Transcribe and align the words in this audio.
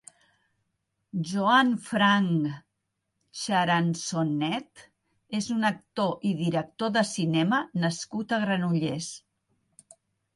Joan 1.31 1.67
Frank 1.89 2.47
Charansonnet 3.41 4.81
és 5.41 5.49
un 5.57 5.69
actor 5.71 6.25
i 6.31 6.31
director 6.39 6.93
de 6.97 7.03
cinema 7.11 7.61
nascut 7.85 8.35
a 8.35 8.41
Granollers. 8.47 9.11